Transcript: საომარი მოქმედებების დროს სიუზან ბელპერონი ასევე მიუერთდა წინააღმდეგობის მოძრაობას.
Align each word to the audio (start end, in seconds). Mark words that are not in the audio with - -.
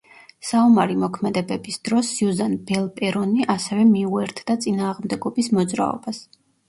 საომარი 0.51 0.95
მოქმედებების 1.01 1.77
დროს 1.89 2.09
სიუზან 2.15 2.55
ბელპერონი 2.71 3.45
ასევე 3.57 3.85
მიუერთდა 3.93 4.57
წინააღმდეგობის 4.67 5.53
მოძრაობას. 5.59 6.25